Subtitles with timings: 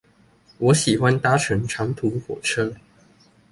[0.57, 2.73] 我喜歡搭乘長途火車